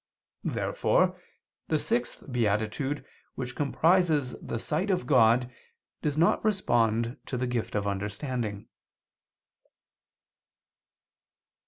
Therefore 0.49 1.21
the 1.67 1.77
sixth 1.77 2.23
beatitude 2.31 3.05
which 3.35 3.55
comprises 3.55 4.31
the 4.41 4.57
sight 4.57 4.89
of 4.89 5.05
God, 5.05 5.53
does 6.01 6.17
not 6.17 6.43
respond 6.43 7.17
to 7.27 7.37
the 7.37 7.45
gift 7.45 7.75
of 7.75 7.85
understanding. 7.85 8.67